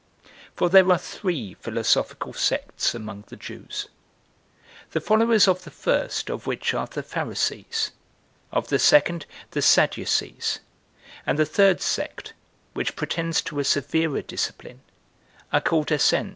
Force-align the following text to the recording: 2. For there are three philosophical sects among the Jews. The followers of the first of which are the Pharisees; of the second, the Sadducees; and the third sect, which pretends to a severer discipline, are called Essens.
2. 0.23 0.29
For 0.55 0.69
there 0.71 0.91
are 0.91 0.97
three 0.97 1.53
philosophical 1.53 2.33
sects 2.33 2.95
among 2.95 3.25
the 3.27 3.35
Jews. 3.35 3.87
The 4.93 4.99
followers 4.99 5.47
of 5.47 5.63
the 5.63 5.69
first 5.69 6.27
of 6.31 6.47
which 6.47 6.73
are 6.73 6.87
the 6.87 7.03
Pharisees; 7.03 7.91
of 8.51 8.69
the 8.69 8.79
second, 8.79 9.27
the 9.51 9.61
Sadducees; 9.61 10.59
and 11.23 11.37
the 11.37 11.45
third 11.45 11.81
sect, 11.81 12.33
which 12.73 12.95
pretends 12.95 13.43
to 13.43 13.59
a 13.59 13.63
severer 13.63 14.23
discipline, 14.23 14.81
are 15.53 15.61
called 15.61 15.91
Essens. 15.91 16.29